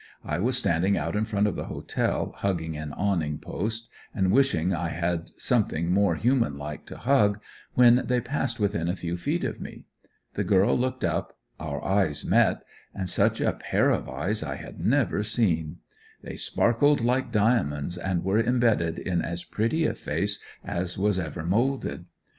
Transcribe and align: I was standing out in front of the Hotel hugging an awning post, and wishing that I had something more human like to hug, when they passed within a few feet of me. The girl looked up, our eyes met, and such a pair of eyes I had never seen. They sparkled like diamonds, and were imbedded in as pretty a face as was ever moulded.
I 0.25 0.39
was 0.39 0.57
standing 0.57 0.97
out 0.97 1.15
in 1.15 1.25
front 1.25 1.45
of 1.45 1.55
the 1.55 1.65
Hotel 1.65 2.33
hugging 2.37 2.75
an 2.75 2.91
awning 2.93 3.37
post, 3.37 3.87
and 4.15 4.31
wishing 4.31 4.69
that 4.69 4.79
I 4.79 4.89
had 4.89 5.29
something 5.39 5.91
more 5.91 6.15
human 6.15 6.57
like 6.57 6.87
to 6.87 6.97
hug, 6.97 7.39
when 7.75 8.07
they 8.07 8.19
passed 8.19 8.59
within 8.59 8.87
a 8.87 8.95
few 8.95 9.15
feet 9.15 9.43
of 9.43 9.61
me. 9.61 9.85
The 10.33 10.43
girl 10.43 10.75
looked 10.75 11.03
up, 11.03 11.37
our 11.59 11.83
eyes 11.85 12.25
met, 12.25 12.63
and 12.95 13.07
such 13.07 13.39
a 13.39 13.51
pair 13.53 13.91
of 13.91 14.09
eyes 14.09 14.41
I 14.41 14.55
had 14.55 14.79
never 14.83 15.21
seen. 15.21 15.75
They 16.23 16.35
sparkled 16.35 17.01
like 17.01 17.31
diamonds, 17.31 17.95
and 17.95 18.23
were 18.23 18.39
imbedded 18.41 18.97
in 18.97 19.21
as 19.21 19.43
pretty 19.43 19.85
a 19.85 19.93
face 19.93 20.39
as 20.65 20.97
was 20.97 21.19
ever 21.19 21.45
moulded. 21.45 22.05